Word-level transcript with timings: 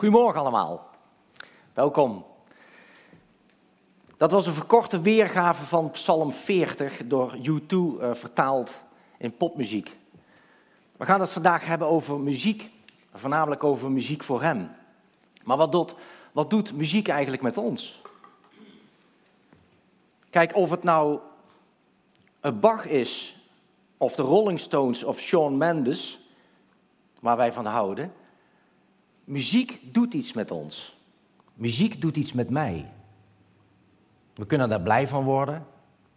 Goedemorgen 0.00 0.40
allemaal. 0.40 0.88
Welkom. 1.72 2.24
Dat 4.16 4.30
was 4.30 4.46
een 4.46 4.52
verkorte 4.52 5.00
weergave 5.00 5.64
van 5.64 5.90
Psalm 5.90 6.32
40 6.32 7.06
door 7.06 7.36
U2 7.36 7.70
uh, 7.70 8.14
vertaald 8.14 8.84
in 9.18 9.36
popmuziek. 9.36 9.96
We 10.96 11.04
gaan 11.04 11.20
het 11.20 11.30
vandaag 11.30 11.66
hebben 11.66 11.88
over 11.88 12.20
muziek, 12.20 12.70
voornamelijk 13.14 13.64
over 13.64 13.90
muziek 13.90 14.24
voor 14.24 14.42
Hem. 14.42 14.70
Maar 15.44 15.56
wat 15.56 15.72
doet, 15.72 15.94
wat 16.32 16.50
doet 16.50 16.72
muziek 16.72 17.08
eigenlijk 17.08 17.42
met 17.42 17.58
ons? 17.58 18.02
Kijk, 20.30 20.54
of 20.54 20.70
het 20.70 20.82
nou 20.82 21.18
een 22.40 22.60
Bach 22.60 22.86
is, 22.86 23.36
of 23.96 24.14
de 24.14 24.22
Rolling 24.22 24.60
Stones 24.60 25.04
of 25.04 25.18
Shawn 25.18 25.56
Mendes, 25.56 26.20
waar 27.18 27.36
wij 27.36 27.52
van 27.52 27.66
houden, 27.66 28.12
muziek 29.30 29.80
doet 29.94 30.14
iets 30.14 30.32
met 30.32 30.50
ons. 30.50 30.96
Muziek 31.54 32.00
doet 32.00 32.16
iets 32.16 32.32
met 32.32 32.50
mij. 32.50 32.92
We 34.34 34.46
kunnen 34.46 34.68
daar 34.68 34.80
blij 34.80 35.08
van 35.08 35.24
worden 35.24 35.66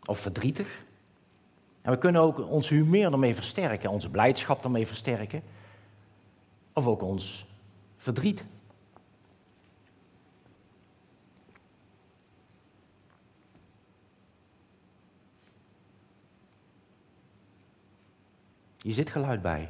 of 0.06 0.20
verdrietig. 0.20 0.84
En 1.82 1.92
we 1.92 1.98
kunnen 1.98 2.22
ook 2.22 2.50
ons 2.50 2.70
humeur 2.70 3.12
ermee 3.12 3.36
versterken, 3.36 3.90
onze 3.90 4.10
blijdschap 4.10 4.64
ermee 4.64 4.88
versterken. 4.88 5.44
Of 6.74 6.86
ook 6.86 7.02
ons 7.02 7.46
verdriet. 7.98 8.44
Hier 18.82 18.94
zit 18.94 19.10
geluid 19.10 19.42
bij. 19.42 19.70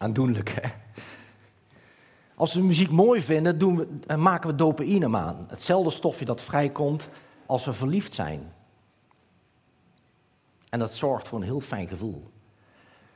Aandoenlijk, 0.00 0.48
hè? 0.48 0.68
Als 2.34 2.54
we 2.54 2.62
muziek 2.62 2.90
mooi 2.90 3.20
vinden, 3.20 3.58
doen 3.58 3.76
we, 3.76 3.88
eh, 4.06 4.16
maken 4.16 4.50
we 4.50 4.56
dopamine 4.56 5.16
aan. 5.16 5.44
Hetzelfde 5.48 5.90
stofje 5.90 6.24
dat 6.24 6.40
vrijkomt 6.40 7.08
als 7.46 7.64
we 7.64 7.72
verliefd 7.72 8.12
zijn. 8.12 8.52
En 10.68 10.78
dat 10.78 10.92
zorgt 10.92 11.28
voor 11.28 11.38
een 11.38 11.44
heel 11.44 11.60
fijn 11.60 11.88
gevoel. 11.88 12.30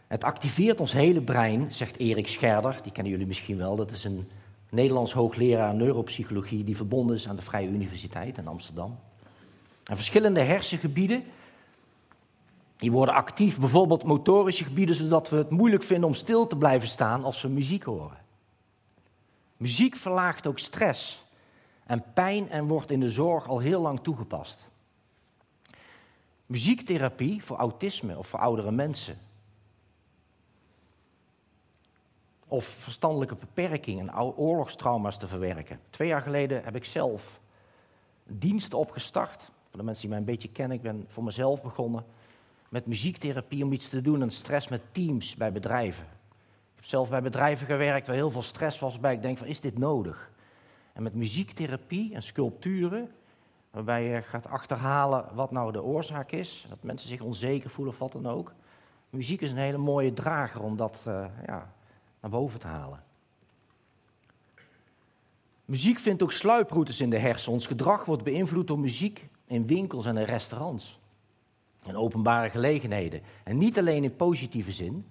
Het 0.07 0.25
activeert 0.25 0.81
ons 0.81 0.93
hele 0.93 1.23
brein, 1.23 1.73
zegt 1.73 1.99
Erik 1.99 2.29
Scherder, 2.29 2.77
die 2.83 2.93
kennen 2.93 3.13
jullie 3.13 3.27
misschien 3.27 3.57
wel. 3.57 3.77
Dat 3.77 3.91
is 3.91 4.05
een 4.05 4.31
Nederlands 4.71 5.13
hoogleraar 5.13 5.75
neuropsychologie 5.75 6.65
die 6.65 6.77
verbonden 6.77 7.17
is 7.17 7.29
aan 7.29 7.37
de 7.37 7.43
Vrije 7.43 7.69
Universiteit 7.69 8.39
in 8.39 8.49
Amsterdam. 8.49 8.99
En 9.85 9.97
verschillende 9.97 10.41
hersengebieden 10.41 11.25
die 12.85 12.93
worden 12.93 13.15
actief, 13.15 13.59
bijvoorbeeld 13.59 14.03
motorische 14.03 14.65
gebieden, 14.65 14.95
zodat 14.95 15.29
we 15.29 15.37
het 15.37 15.51
moeilijk 15.51 15.83
vinden 15.83 16.09
om 16.09 16.15
stil 16.15 16.47
te 16.47 16.57
blijven 16.57 16.89
staan 16.89 17.25
als 17.25 17.43
we 17.43 17.49
muziek 17.49 17.83
horen. 17.83 18.19
Muziek 19.57 19.97
verlaagt 19.97 20.47
ook 20.47 20.59
stress 20.59 21.25
en 21.87 22.05
pijn 22.15 22.51
en 22.51 22.67
wordt 22.67 22.91
in 22.91 23.01
de 23.01 23.09
zorg 23.09 23.49
al 23.49 23.59
heel 23.59 23.81
lang 23.81 24.01
toegepast. 24.01 24.69
Muziektherapie 26.47 27.45
voor 27.45 27.57
autisme 27.57 28.19
of 28.19 28.29
voor 28.29 28.41
oudere 28.41 28.71
mensen. 28.71 29.19
Of 32.47 32.65
verstandelijke 32.65 33.35
beperkingen 33.35 34.09
en 34.09 34.23
oorlogstrauma's 34.23 35.19
te 35.19 35.29
verwerken. 35.29 35.81
Twee 35.91 36.09
jaar 36.09 36.23
geleden 36.23 36.65
heb 36.65 36.77
ik 36.77 36.85
zelf 36.85 37.41
diensten 38.25 38.79
opgestart. 38.79 39.51
Voor 39.69 39.79
de 39.79 39.85
mensen 39.85 40.01
die 40.01 40.11
mij 40.11 40.19
een 40.19 40.33
beetje 40.33 40.49
kennen, 40.49 40.77
ik 40.77 40.83
ben 40.83 41.05
voor 41.09 41.25
mezelf 41.25 41.63
begonnen 41.63 42.05
met 42.75 42.87
muziektherapie 42.87 43.65
om 43.65 43.73
iets 43.73 43.89
te 43.89 44.01
doen 44.01 44.23
aan 44.23 44.31
stress 44.31 44.69
met 44.69 44.81
teams 44.93 45.37
bij 45.37 45.53
bedrijven. 45.53 46.05
Ik 46.05 46.75
heb 46.75 46.85
zelf 46.85 47.09
bij 47.09 47.23
bedrijven 47.23 47.67
gewerkt 47.67 48.07
waar 48.07 48.17
heel 48.17 48.31
veel 48.31 48.43
stress 48.43 48.79
was 48.79 49.01
bij. 49.01 49.13
Ik 49.13 49.23
denk 49.23 49.39
van, 49.39 49.47
is 49.47 49.61
dit 49.61 49.79
nodig? 49.79 50.31
En 50.93 51.03
met 51.03 51.15
muziektherapie 51.15 52.15
en 52.15 52.23
sculpturen, 52.23 53.11
waarbij 53.71 54.05
je 54.05 54.23
gaat 54.23 54.47
achterhalen 54.47 55.25
wat 55.35 55.51
nou 55.51 55.73
de 55.73 55.83
oorzaak 55.83 56.33
is, 56.33 56.67
dat 56.69 56.83
mensen 56.83 57.09
zich 57.09 57.21
onzeker 57.21 57.71
voelen 57.71 57.95
of 57.95 58.01
wat 58.01 58.13
dan 58.13 58.27
ook. 58.27 58.53
Muziek 59.11 59.41
is 59.41 59.51
een 59.51 59.57
hele 59.57 59.79
mooie 59.79 60.13
drager 60.13 60.63
om 60.63 60.77
dat 60.77 61.05
uh, 61.09 61.27
ja, 61.47 61.73
naar 62.21 62.31
boven 62.31 62.61
te 62.61 62.67
halen. 62.67 63.03
Muziek 65.65 65.99
vindt 65.99 66.23
ook 66.23 66.33
sluiproutes 66.33 67.01
in 67.01 67.11
de 67.11 67.19
hersenen. 67.19 67.55
Ons 67.55 67.67
gedrag 67.67 68.05
wordt 68.05 68.25
beïnvloed 68.25 68.67
door 68.67 68.79
muziek 68.79 69.29
in 69.47 69.67
winkels 69.67 70.07
en 70.07 70.17
in 70.17 70.25
restaurants 70.25 71.03
en 71.87 71.97
openbare 71.97 72.51
gelegenheden. 72.51 73.23
En 73.45 73.59
niet 73.59 73.79
alleen 73.79 74.05
in 74.05 74.17
positieve 74.17 74.73
zin. 74.73 75.07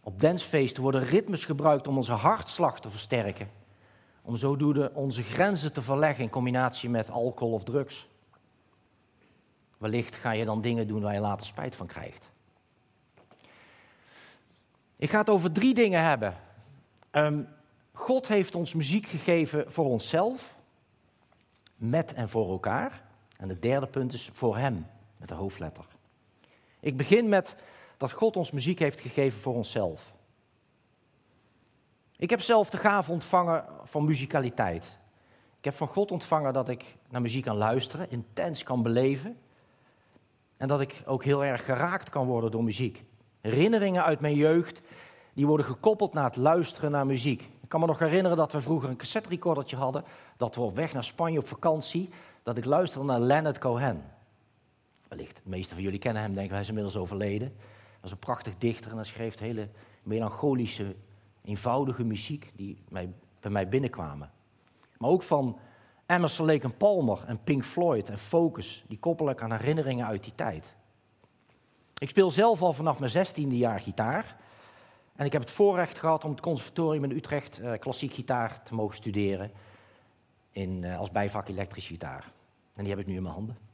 Op 0.00 0.20
dansfeesten 0.20 0.82
worden 0.82 1.04
ritmes 1.04 1.44
gebruikt 1.44 1.86
om 1.86 1.96
onze 1.96 2.12
hartslag 2.12 2.80
te 2.80 2.90
versterken. 2.90 3.50
Om 4.22 4.36
zodoende 4.36 4.90
onze 4.94 5.22
grenzen 5.22 5.72
te 5.72 5.82
verleggen 5.82 6.24
in 6.24 6.30
combinatie 6.30 6.88
met 6.88 7.10
alcohol 7.10 7.54
of 7.54 7.64
drugs. 7.64 8.08
Wellicht 9.78 10.14
ga 10.14 10.30
je 10.30 10.44
dan 10.44 10.60
dingen 10.60 10.86
doen 10.86 11.02
waar 11.02 11.14
je 11.14 11.20
later 11.20 11.46
spijt 11.46 11.74
van 11.74 11.86
krijgt. 11.86 12.30
Ik 14.96 15.10
ga 15.10 15.18
het 15.18 15.30
over 15.30 15.52
drie 15.52 15.74
dingen 15.74 16.02
hebben. 16.02 16.36
Um, 17.12 17.48
God 17.92 18.28
heeft 18.28 18.54
ons 18.54 18.74
muziek 18.74 19.06
gegeven 19.06 19.72
voor 19.72 19.84
onszelf, 19.84 20.56
met 21.76 22.14
en 22.14 22.28
voor 22.28 22.50
elkaar. 22.50 23.02
En 23.36 23.48
het 23.48 23.62
derde 23.62 23.86
punt 23.86 24.12
is 24.12 24.30
voor 24.32 24.56
Hem 24.56 24.86
met 25.18 25.28
de 25.28 25.34
hoofdletter. 25.34 25.84
Ik 26.80 26.96
begin 26.96 27.28
met 27.28 27.56
dat 27.96 28.12
God 28.12 28.36
ons 28.36 28.50
muziek 28.50 28.78
heeft 28.78 29.00
gegeven 29.00 29.40
voor 29.40 29.54
onszelf. 29.54 30.12
Ik 32.16 32.30
heb 32.30 32.40
zelf 32.40 32.70
de 32.70 32.76
gave 32.76 33.12
ontvangen 33.12 33.64
van 33.82 34.04
muzikaliteit. 34.04 34.98
Ik 35.58 35.64
heb 35.64 35.74
van 35.74 35.88
God 35.88 36.10
ontvangen 36.10 36.52
dat 36.52 36.68
ik 36.68 36.96
naar 37.08 37.20
muziek 37.20 37.44
kan 37.44 37.56
luisteren, 37.56 38.10
intens 38.10 38.62
kan 38.62 38.82
beleven. 38.82 39.38
En 40.56 40.68
dat 40.68 40.80
ik 40.80 41.02
ook 41.06 41.24
heel 41.24 41.44
erg 41.44 41.64
geraakt 41.64 42.10
kan 42.10 42.26
worden 42.26 42.50
door 42.50 42.64
muziek. 42.64 43.04
Herinneringen 43.40 44.04
uit 44.04 44.20
mijn 44.20 44.34
jeugd, 44.34 44.80
die 45.32 45.46
worden 45.46 45.66
gekoppeld 45.66 46.12
naar 46.12 46.24
het 46.24 46.36
luisteren 46.36 46.90
naar 46.90 47.06
muziek. 47.06 47.42
Ik 47.42 47.68
kan 47.68 47.80
me 47.80 47.86
nog 47.86 47.98
herinneren 47.98 48.36
dat 48.36 48.52
we 48.52 48.60
vroeger 48.60 48.88
een 48.88 48.96
cassette 48.96 49.28
recordertje 49.28 49.76
hadden, 49.76 50.04
dat 50.36 50.54
we 50.54 50.60
op 50.60 50.76
weg 50.76 50.92
naar 50.92 51.04
Spanje 51.04 51.38
op 51.38 51.48
vakantie, 51.48 52.10
dat 52.42 52.56
ik 52.56 52.64
luisterde 52.64 53.06
naar 53.06 53.20
Leonard 53.20 53.58
Cohen. 53.58 54.17
Wellicht, 55.08 55.36
de 55.36 55.50
meeste 55.50 55.74
van 55.74 55.82
jullie 55.82 55.98
kennen 55.98 56.22
hem, 56.22 56.34
denken 56.34 56.52
hij 56.52 56.60
is 56.60 56.68
inmiddels 56.68 56.96
overleden. 56.96 57.48
Hij 57.58 58.00
was 58.00 58.10
een 58.10 58.18
prachtig 58.18 58.56
dichter 58.56 58.90
en 58.90 58.96
hij 58.96 59.06
schreef 59.06 59.38
hele 59.38 59.68
melancholische, 60.02 60.96
eenvoudige 61.44 62.04
muziek 62.04 62.52
die 62.54 62.82
mij, 62.88 63.12
bij 63.40 63.50
mij 63.50 63.68
binnenkwamen. 63.68 64.30
Maar 64.98 65.10
ook 65.10 65.22
van 65.22 65.58
Emerson, 66.06 66.46
Lake 66.46 66.68
Palmer 66.68 67.24
en 67.26 67.42
Pink 67.44 67.64
Floyd 67.64 68.08
en 68.08 68.18
Focus, 68.18 68.84
die 68.88 68.98
koppel 68.98 69.30
ik 69.30 69.42
aan 69.42 69.52
herinneringen 69.52 70.06
uit 70.06 70.22
die 70.22 70.34
tijd. 70.34 70.76
Ik 71.98 72.08
speel 72.08 72.30
zelf 72.30 72.62
al 72.62 72.72
vanaf 72.72 72.98
mijn 72.98 73.10
zestiende 73.10 73.56
jaar 73.56 73.80
gitaar. 73.80 74.36
En 75.16 75.26
ik 75.26 75.32
heb 75.32 75.42
het 75.42 75.50
voorrecht 75.50 75.98
gehad 75.98 76.24
om 76.24 76.30
het 76.30 76.40
conservatorium 76.40 77.04
in 77.04 77.10
Utrecht 77.10 77.60
uh, 77.60 77.72
klassiek 77.78 78.12
gitaar 78.12 78.62
te 78.62 78.74
mogen 78.74 78.96
studeren. 78.96 79.52
In, 80.50 80.82
uh, 80.82 80.98
als 80.98 81.10
bijvak 81.10 81.48
elektrische 81.48 81.92
gitaar. 81.92 82.32
En 82.74 82.84
die 82.84 82.92
heb 82.92 83.00
ik 83.00 83.06
nu 83.06 83.16
in 83.16 83.22
mijn 83.22 83.34
handen. 83.34 83.67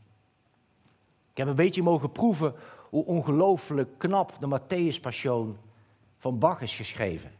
Ik 1.35 1.41
heb 1.41 1.49
een 1.49 1.55
beetje 1.55 1.83
mogen 1.83 2.13
proeven 2.13 2.55
hoe 2.91 3.05
ongelooflijk 3.05 3.99
knap 3.99 4.37
de 4.41 4.59
Matthäus 4.59 5.01
Passion 5.01 5.57
van 6.19 6.39
Bach 6.39 6.61
is 6.61 6.75
geschreven. 6.75 7.33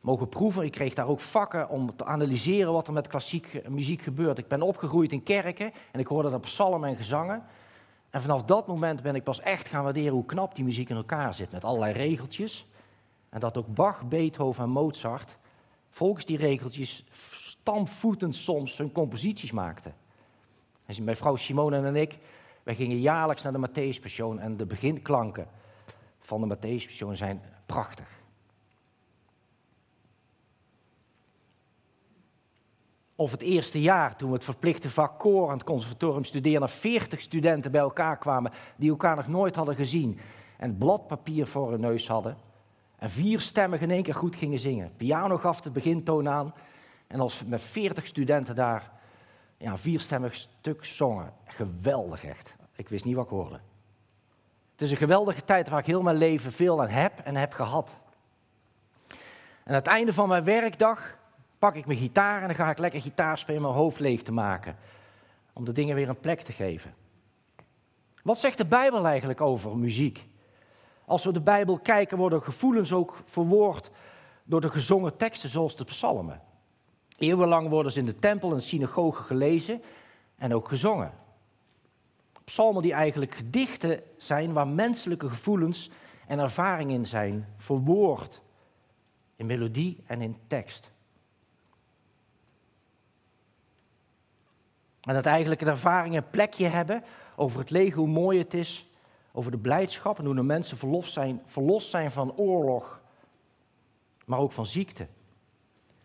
Mogen 0.00 0.28
proeven, 0.28 0.64
ik 0.64 0.72
kreeg 0.72 0.94
daar 0.94 1.06
ook 1.06 1.20
vakken 1.20 1.68
om 1.68 1.96
te 1.96 2.04
analyseren 2.04 2.72
wat 2.72 2.86
er 2.86 2.92
met 2.92 3.08
klassieke 3.08 3.62
muziek 3.68 4.02
gebeurt. 4.02 4.38
Ik 4.38 4.48
ben 4.48 4.62
opgegroeid 4.62 5.12
in 5.12 5.22
kerken 5.22 5.72
en 5.92 6.00
ik 6.00 6.06
hoorde 6.06 6.30
daar 6.30 6.40
psalmen 6.40 6.88
en 6.88 6.96
gezangen. 6.96 7.44
En 8.10 8.20
vanaf 8.20 8.42
dat 8.42 8.66
moment 8.66 9.02
ben 9.02 9.14
ik 9.14 9.24
pas 9.24 9.40
echt 9.40 9.68
gaan 9.68 9.84
waarderen 9.84 10.12
hoe 10.12 10.26
knap 10.26 10.54
die 10.54 10.64
muziek 10.64 10.88
in 10.88 10.96
elkaar 10.96 11.34
zit. 11.34 11.52
Met 11.52 11.64
allerlei 11.64 11.92
regeltjes. 11.92 12.66
En 13.28 13.40
dat 13.40 13.56
ook 13.56 13.74
Bach, 13.74 14.08
Beethoven 14.08 14.64
en 14.64 14.70
Mozart 14.70 15.38
volgens 15.90 16.24
die 16.24 16.36
regeltjes 16.36 17.04
stampvoetend 17.30 18.36
soms 18.36 18.78
hun 18.78 18.92
composities 18.92 19.52
maakten. 19.52 19.94
En 20.86 21.04
mijn 21.04 21.16
vrouw 21.16 21.36
Simone 21.36 21.76
en 21.76 21.96
ik, 21.96 22.18
wij 22.62 22.74
gingen 22.74 23.00
jaarlijks 23.00 23.42
naar 23.42 23.52
de 23.52 23.68
Matthäus 23.68 24.38
en 24.38 24.56
de 24.56 24.66
beginklanken 24.66 25.48
van 26.18 26.48
de 26.48 26.56
Matthäus 26.56 27.12
zijn 27.12 27.42
prachtig. 27.66 28.20
Of 33.14 33.30
het 33.30 33.42
eerste 33.42 33.80
jaar, 33.80 34.16
toen 34.16 34.28
we 34.28 34.34
het 34.34 34.44
verplichte 34.44 34.90
vak 34.90 35.18
koor 35.18 35.48
aan 35.48 35.56
het 35.56 35.66
conservatorium 35.66 36.24
studeerden, 36.24 36.62
er 36.62 36.74
40 36.74 37.20
studenten 37.20 37.70
bij 37.70 37.80
elkaar 37.80 38.18
kwamen 38.18 38.52
die 38.76 38.90
elkaar 38.90 39.16
nog 39.16 39.28
nooit 39.28 39.56
hadden 39.56 39.74
gezien. 39.74 40.18
En 40.56 40.78
bladpapier 40.78 41.46
voor 41.46 41.70
hun 41.70 41.80
neus 41.80 42.08
hadden. 42.08 42.36
En 42.98 43.10
vier 43.10 43.40
stemmen 43.40 43.80
in 43.80 43.90
één 43.90 44.02
keer 44.02 44.14
goed 44.14 44.36
gingen 44.36 44.58
zingen. 44.58 44.92
Piano 44.96 45.36
gaf 45.36 45.60
de 45.60 45.70
begintoon 45.70 46.28
aan. 46.28 46.54
En 47.06 47.20
als 47.20 47.44
met 47.44 47.62
40 47.62 48.06
studenten 48.06 48.54
daar 48.54 48.92
ja, 49.60 49.78
vierstemmig 49.78 50.34
stuk 50.34 50.84
zongen. 50.84 51.32
Geweldig 51.44 52.24
echt. 52.24 52.56
Ik 52.76 52.88
wist 52.88 53.04
niet 53.04 53.14
wat 53.14 53.24
ik 53.24 53.30
hoorde. 53.30 53.60
Het 54.72 54.80
is 54.82 54.90
een 54.90 54.96
geweldige 54.96 55.44
tijd 55.44 55.68
waar 55.68 55.78
ik 55.78 55.86
heel 55.86 56.02
mijn 56.02 56.16
leven 56.16 56.52
veel 56.52 56.80
aan 56.80 56.88
heb 56.88 57.18
en 57.18 57.36
heb 57.36 57.52
gehad. 57.52 57.98
En 59.08 59.16
aan 59.64 59.74
het 59.74 59.86
einde 59.86 60.12
van 60.12 60.28
mijn 60.28 60.44
werkdag 60.44 61.16
pak 61.58 61.74
ik 61.74 61.86
mijn 61.86 61.98
gitaar 61.98 62.40
en 62.40 62.46
dan 62.46 62.56
ga 62.56 62.70
ik 62.70 62.78
lekker 62.78 63.00
gitaar 63.00 63.38
spelen 63.38 63.60
om 63.60 63.66
mijn 63.66 63.80
hoofd 63.80 64.00
leeg 64.00 64.22
te 64.22 64.32
maken. 64.32 64.76
Om 65.52 65.64
de 65.64 65.72
dingen 65.72 65.94
weer 65.94 66.08
een 66.08 66.20
plek 66.20 66.40
te 66.40 66.52
geven. 66.52 66.94
Wat 68.22 68.38
zegt 68.38 68.58
de 68.58 68.66
Bijbel 68.66 69.06
eigenlijk 69.06 69.40
over 69.40 69.76
muziek? 69.76 70.26
Als 71.04 71.24
we 71.24 71.32
de 71.32 71.40
Bijbel 71.40 71.78
kijken, 71.78 72.18
worden 72.18 72.42
gevoelens 72.42 72.92
ook 72.92 73.22
verwoord 73.24 73.90
door 74.44 74.60
de 74.60 74.68
gezongen 74.68 75.16
teksten 75.16 75.50
zoals 75.50 75.76
de 75.76 75.84
psalmen. 75.84 76.40
Eeuwenlang 77.20 77.68
worden 77.68 77.92
ze 77.92 77.98
in 77.98 78.04
de 78.04 78.18
tempel 78.18 78.52
en 78.52 78.62
synagogen 78.62 79.24
gelezen 79.24 79.82
en 80.36 80.54
ook 80.54 80.68
gezongen. 80.68 81.12
Psalmen 82.44 82.82
die 82.82 82.92
eigenlijk 82.92 83.34
gedichten 83.34 84.02
zijn 84.16 84.52
waar 84.52 84.68
menselijke 84.68 85.28
gevoelens 85.28 85.90
en 86.26 86.38
ervaringen 86.38 86.94
in 86.94 87.06
zijn, 87.06 87.48
verwoord 87.56 88.42
in 89.36 89.46
melodie 89.46 90.02
en 90.06 90.20
in 90.20 90.36
tekst. 90.46 90.90
En 95.00 95.14
dat 95.14 95.26
eigenlijk 95.26 95.60
een 95.60 95.68
ervaring 95.68 96.16
een 96.16 96.30
plekje 96.30 96.66
hebben 96.66 97.04
over 97.36 97.60
het 97.60 97.70
leven, 97.70 97.98
hoe 97.98 98.08
mooi 98.08 98.38
het 98.38 98.54
is, 98.54 98.90
over 99.32 99.50
de 99.50 99.58
blijdschap 99.58 100.18
en 100.18 100.24
hoe 100.24 100.34
de 100.34 100.42
mensen 100.42 101.02
zijn, 101.04 101.42
verlost 101.46 101.90
zijn 101.90 102.10
van 102.10 102.36
oorlog, 102.36 103.02
maar 104.24 104.38
ook 104.38 104.52
van 104.52 104.66
ziekte. 104.66 105.06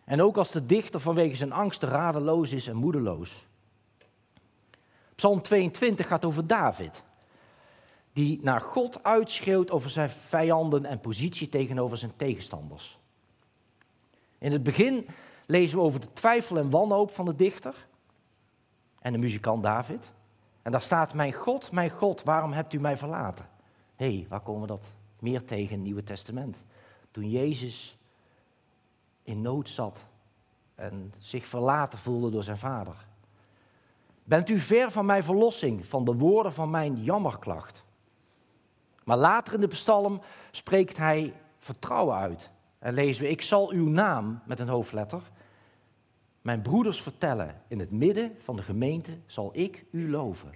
En 0.06 0.22
ook 0.22 0.38
als 0.38 0.52
de 0.52 0.66
dichter 0.66 1.00
vanwege 1.00 1.36
zijn 1.36 1.52
angst 1.52 1.84
radeloos 1.84 2.52
is 2.52 2.68
en 2.68 2.76
moedeloos. 2.76 3.46
Psalm 5.16 5.42
22 5.42 6.08
gaat 6.08 6.26
over 6.26 6.48
David, 6.48 7.04
die 8.14 8.40
naar 8.44 8.62
God 8.62 9.04
uitschreeuwt 9.04 9.72
over 9.72 9.90
zijn 9.90 10.10
vijanden 10.10 10.86
en 10.86 11.00
positie 11.00 11.50
tegenover 11.50 11.98
zijn 11.98 12.16
tegenstanders. 12.16 13.00
In 14.38 14.52
het 14.52 14.64
begin 14.64 15.08
lezen 15.46 15.78
we 15.78 15.84
over 15.84 16.00
de 16.00 16.14
twijfel 16.14 16.58
en 16.58 16.70
wanhoop 16.70 17.12
van 17.12 17.26
de 17.26 17.36
dichter 17.36 17.88
en 19.00 19.12
de 19.12 19.18
muzikant 19.18 19.64
David. 19.64 20.12
En 20.62 20.72
daar 20.72 20.82
staat, 20.82 21.14
mijn 21.14 21.34
God, 21.34 21.72
mijn 21.72 21.90
God, 21.90 22.24
waarom 22.24 22.52
hebt 22.52 22.74
u 22.74 22.80
mij 22.80 22.98
verlaten? 22.98 23.48
Hé, 23.96 24.16
hey, 24.16 24.26
waar 24.30 24.40
komen 24.40 24.62
we 24.62 24.68
dat 24.68 24.94
meer 25.20 25.46
tegen 25.46 25.70
in 25.70 25.78
het 25.78 25.86
Nieuwe 25.86 26.04
Testament? 26.04 26.64
Toen 27.12 27.30
Jezus 27.30 27.98
in 29.26 29.42
nood 29.42 29.70
zat 29.70 30.06
en 30.76 31.14
zich 31.18 31.46
verlaten 31.46 32.00
voelde 32.00 32.30
door 32.30 32.44
zijn 32.44 32.58
vader. 32.58 33.06
Bent 34.24 34.50
u 34.50 34.60
ver 34.60 34.92
van 34.92 35.06
mijn 35.06 35.24
verlossing, 35.24 35.86
van 35.86 36.06
de 36.06 36.16
woorden 36.16 36.54
van 36.54 36.70
mijn 36.70 37.04
jammerklacht? 37.04 37.84
Maar 39.04 39.18
later 39.18 39.54
in 39.54 39.62
de 39.62 39.68
psalm 39.68 40.22
spreekt 40.52 40.98
hij 40.98 41.34
vertrouwen 41.58 42.16
uit. 42.16 42.52
En 42.80 42.94
lezen 42.94 43.24
we, 43.24 43.30
ik 43.30 43.42
zal 43.42 43.72
uw 43.72 43.88
naam 43.88 44.42
met 44.46 44.60
een 44.60 44.68
hoofdletter 44.68 45.22
mijn 46.46 46.62
broeders 46.62 47.02
vertellen. 47.02 47.62
In 47.68 47.80
het 47.80 47.92
midden 47.92 48.36
van 48.40 48.56
de 48.56 48.62
gemeente 48.64 49.18
zal 49.26 49.50
ik 49.54 49.86
u 49.92 50.10
loven. 50.10 50.54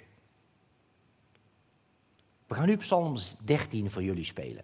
We 2.48 2.56
gaan 2.56 2.68
nu 2.68 2.78
Psalm 2.78 3.16
13 3.44 3.92
voor 3.92 4.04
jullie 4.04 4.24
spelen. 4.24 4.64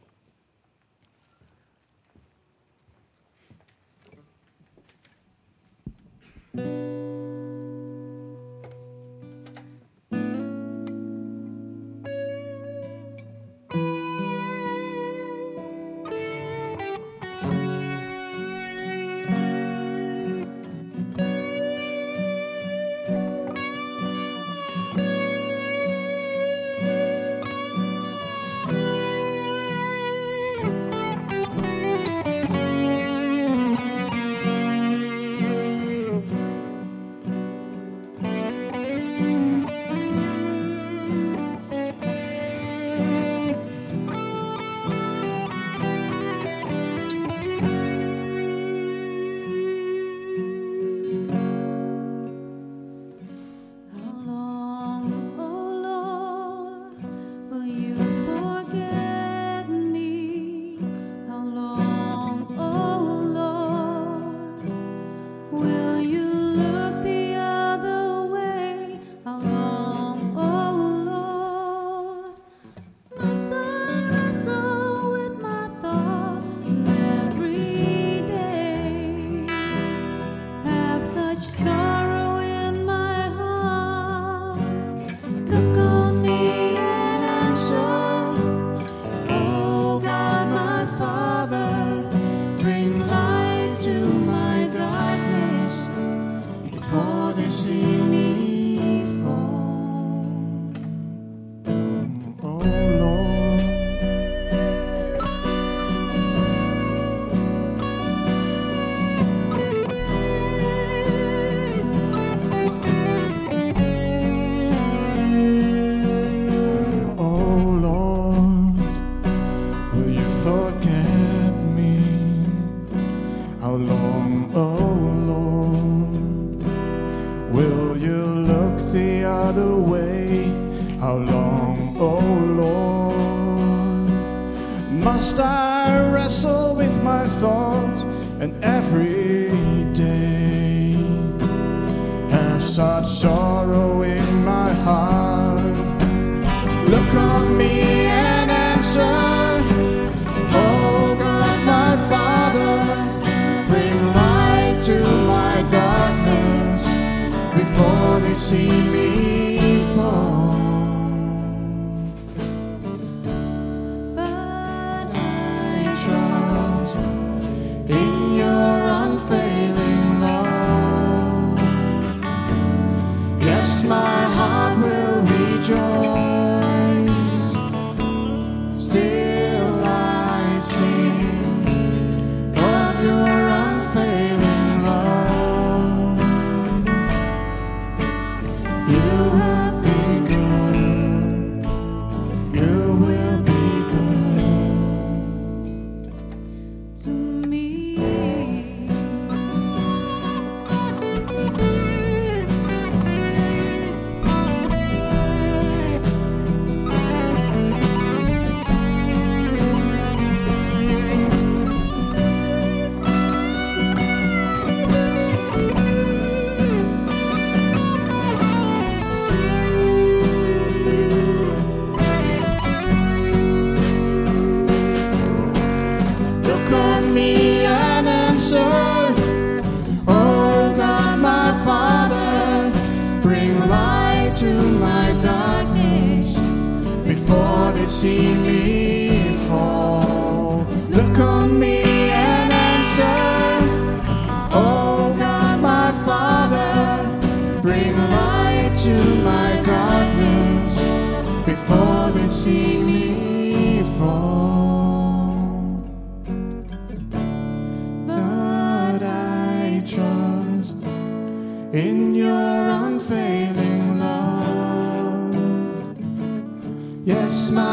See 238.06 238.35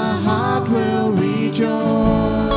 my 0.02 0.16
heart 0.26 0.68
will 0.68 1.12
rejoice. 1.12 2.51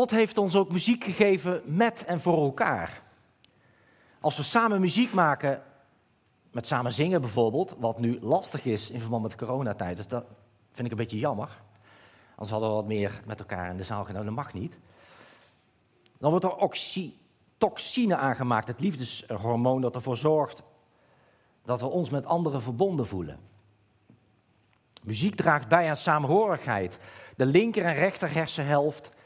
God 0.00 0.10
heeft 0.10 0.38
ons 0.38 0.56
ook 0.56 0.72
muziek 0.72 1.04
gegeven 1.04 1.62
met 1.64 2.04
en 2.04 2.20
voor 2.20 2.42
elkaar. 2.42 3.02
Als 4.20 4.36
we 4.36 4.42
samen 4.42 4.80
muziek 4.80 5.12
maken, 5.12 5.62
met 6.50 6.66
samen 6.66 6.92
zingen 6.92 7.20
bijvoorbeeld, 7.20 7.76
wat 7.78 7.98
nu 7.98 8.18
lastig 8.20 8.64
is 8.64 8.90
in 8.90 9.00
verband 9.00 9.22
met 9.22 9.30
de 9.30 9.46
coronatijd, 9.46 9.96
dus 9.96 10.08
dat 10.08 10.24
vind 10.72 10.86
ik 10.86 10.92
een 10.92 10.98
beetje 10.98 11.18
jammer. 11.18 11.48
Anders 12.30 12.50
hadden 12.50 12.68
we 12.68 12.74
wat 12.74 12.86
meer 12.86 13.20
met 13.26 13.38
elkaar 13.38 13.70
in 13.70 13.76
de 13.76 13.82
zaal 13.82 14.04
gedaan, 14.04 14.24
dat 14.24 14.34
mag 14.34 14.52
niet. 14.52 14.78
Dan 16.18 16.30
wordt 16.30 16.44
er 16.44 16.56
oxytocine 16.56 18.16
aangemaakt, 18.16 18.68
het 18.68 18.80
liefdeshormoon 18.80 19.80
dat 19.80 19.94
ervoor 19.94 20.16
zorgt 20.16 20.62
dat 21.64 21.80
we 21.80 21.86
ons 21.86 22.10
met 22.10 22.26
anderen 22.26 22.62
verbonden 22.62 23.06
voelen. 23.06 23.38
Muziek 25.02 25.34
draagt 25.34 25.68
bij 25.68 25.88
aan 25.88 25.96
saamhorigheid. 25.96 26.98
De 27.36 27.46
linker 27.46 27.84
en 27.84 27.94
rechter 27.94 28.34
hersenhelft 28.34 29.18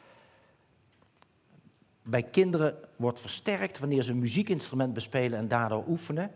bij 2.05 2.23
kinderen 2.23 2.75
wordt 2.97 3.21
versterkt 3.21 3.79
wanneer 3.79 4.03
ze 4.03 4.11
een 4.11 4.19
muziekinstrument 4.19 4.93
bespelen 4.93 5.39
en 5.39 5.49
daardoor 5.49 5.85
oefenen 5.89 6.31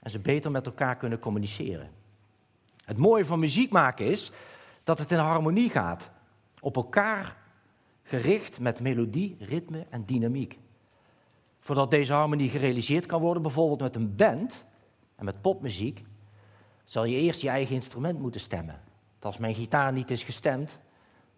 en 0.00 0.10
ze 0.10 0.18
beter 0.18 0.50
met 0.50 0.66
elkaar 0.66 0.96
kunnen 0.96 1.18
communiceren. 1.18 1.90
Het 2.84 2.96
mooie 2.96 3.24
van 3.24 3.38
muziek 3.38 3.70
maken 3.70 4.06
is 4.06 4.30
dat 4.84 4.98
het 4.98 5.10
in 5.10 5.18
harmonie 5.18 5.70
gaat, 5.70 6.10
op 6.60 6.76
elkaar 6.76 7.36
gericht 8.02 8.60
met 8.60 8.80
melodie, 8.80 9.36
ritme 9.40 9.86
en 9.90 10.04
dynamiek. 10.06 10.58
Voordat 11.60 11.90
deze 11.90 12.12
harmonie 12.12 12.48
gerealiseerd 12.48 13.06
kan 13.06 13.20
worden, 13.20 13.42
bijvoorbeeld 13.42 13.80
met 13.80 13.96
een 13.96 14.16
band 14.16 14.64
en 15.16 15.24
met 15.24 15.40
popmuziek, 15.40 16.04
zal 16.84 17.04
je 17.04 17.16
eerst 17.16 17.40
je 17.40 17.48
eigen 17.48 17.74
instrument 17.74 18.18
moeten 18.18 18.40
stemmen. 18.40 18.80
Als 19.20 19.38
mijn 19.38 19.54
gitaar 19.54 19.92
niet 19.92 20.10
is 20.10 20.22
gestemd, 20.22 20.78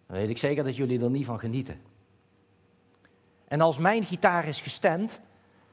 dan 0.07 0.17
weet 0.17 0.29
ik 0.29 0.37
zeker 0.37 0.63
dat 0.63 0.75
jullie 0.75 1.03
er 1.03 1.09
niet 1.09 1.25
van 1.25 1.39
genieten. 1.39 1.81
En 3.55 3.61
als 3.61 3.77
mijn 3.77 4.03
gitaar 4.03 4.47
is 4.47 4.61
gestemd, 4.61 5.21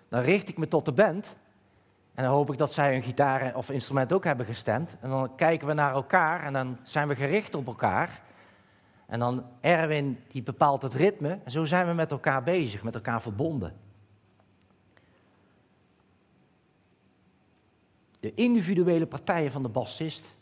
dan 0.08 0.20
richt 0.20 0.48
ik 0.48 0.58
me 0.58 0.68
tot 0.68 0.84
de 0.84 0.92
band. 0.92 1.36
En 2.14 2.24
dan 2.24 2.32
hoop 2.32 2.52
ik 2.52 2.58
dat 2.58 2.72
zij 2.72 2.92
hun 2.92 3.02
gitaar 3.02 3.56
of 3.56 3.70
instrument 3.70 4.12
ook 4.12 4.24
hebben 4.24 4.46
gestemd. 4.46 4.96
En 5.00 5.10
dan 5.10 5.34
kijken 5.34 5.66
we 5.66 5.72
naar 5.72 5.94
elkaar 5.94 6.44
en 6.44 6.52
dan 6.52 6.78
zijn 6.82 7.08
we 7.08 7.14
gericht 7.14 7.54
op 7.54 7.66
elkaar. 7.66 8.22
En 9.06 9.18
dan 9.18 9.44
Erwin, 9.60 10.18
die 10.28 10.42
bepaalt 10.42 10.82
het 10.82 10.94
ritme. 10.94 11.38
En 11.44 11.50
zo 11.50 11.64
zijn 11.64 11.86
we 11.86 11.92
met 11.92 12.10
elkaar 12.10 12.42
bezig, 12.42 12.82
met 12.82 12.94
elkaar 12.94 13.22
verbonden. 13.22 13.76
De 18.20 18.34
individuele 18.34 19.06
partijen 19.06 19.50
van 19.50 19.62
de 19.62 19.68
bassist, 19.68 20.36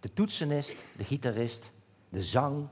de 0.00 0.12
toetsenist, 0.12 0.84
de 0.96 1.04
gitarist, 1.04 1.72
de 2.08 2.22
zang, 2.22 2.68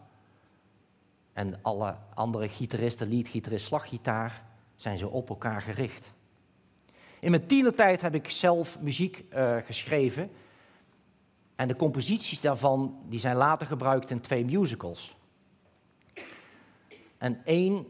en 1.36 1.58
alle 1.62 1.96
andere 2.14 2.48
gitaristen, 2.48 3.08
leadgitarist, 3.08 3.66
slaggitaar, 3.66 4.42
zijn 4.74 4.98
ze 4.98 5.08
op 5.08 5.28
elkaar 5.28 5.62
gericht. 5.62 6.12
In 7.20 7.30
mijn 7.30 7.46
tienertijd 7.46 8.00
heb 8.00 8.14
ik 8.14 8.30
zelf 8.30 8.80
muziek 8.80 9.24
uh, 9.34 9.56
geschreven. 9.56 10.30
En 11.56 11.68
de 11.68 11.76
composities 11.76 12.40
daarvan 12.40 12.98
die 13.08 13.18
zijn 13.18 13.36
later 13.36 13.66
gebruikt 13.66 14.10
in 14.10 14.20
twee 14.20 14.44
musicals. 14.44 15.16
En 17.18 17.40
één 17.44 17.86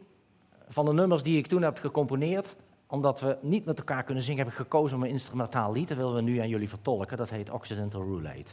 van 0.68 0.84
de 0.84 0.92
nummers 0.92 1.22
die 1.22 1.38
ik 1.38 1.46
toen 1.46 1.62
heb 1.62 1.78
gecomponeerd, 1.78 2.56
omdat 2.86 3.20
we 3.20 3.38
niet 3.42 3.64
met 3.64 3.78
elkaar 3.78 4.04
kunnen 4.04 4.22
zingen, 4.22 4.44
heb 4.44 4.52
ik 4.52 4.58
gekozen 4.58 4.96
om 4.96 5.02
een 5.02 5.10
instrumentaal 5.10 5.72
lied. 5.72 5.88
Dat 5.88 5.96
willen 5.96 6.14
we 6.14 6.20
nu 6.20 6.38
aan 6.38 6.48
jullie 6.48 6.68
vertolken. 6.68 7.16
Dat 7.16 7.30
heet 7.30 7.50
Occidental 7.50 8.02
Roulette. 8.02 8.52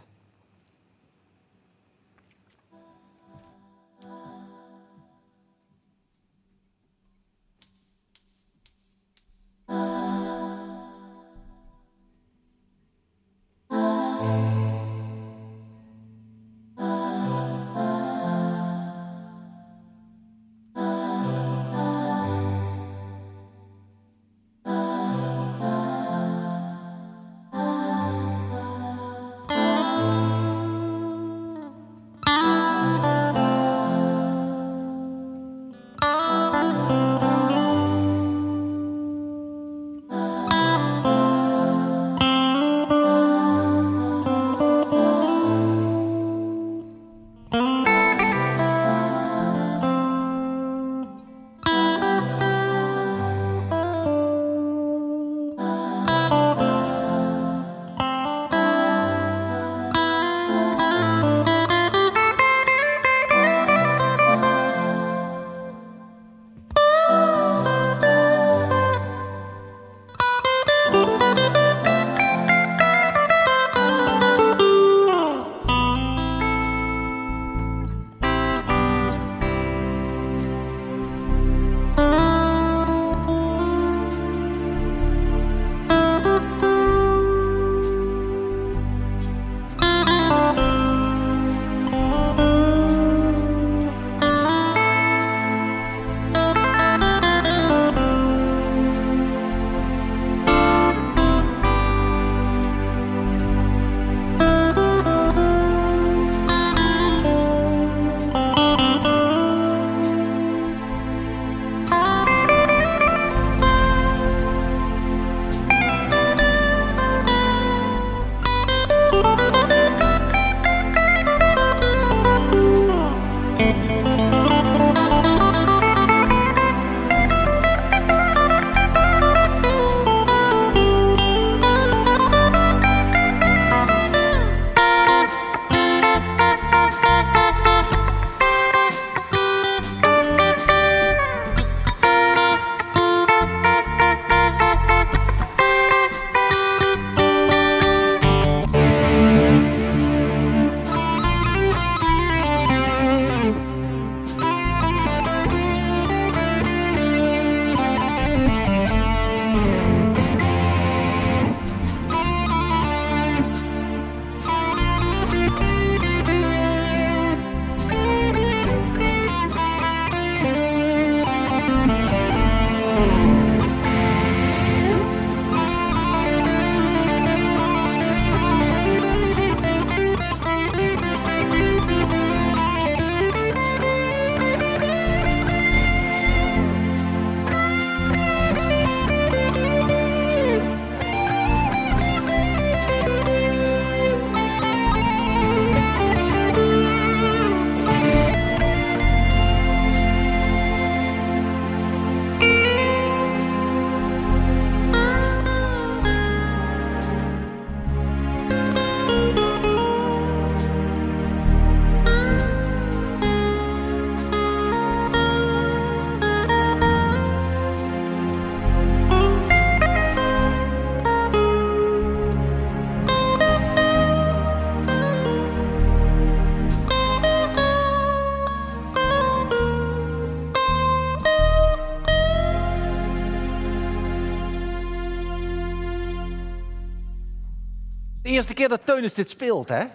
Eerste 238.60 238.76
keer 238.76 238.86
dat 238.86 238.96
Teunis 238.96 239.14
dit 239.14 239.30
speelt, 239.30 239.70
hè? 239.70 239.86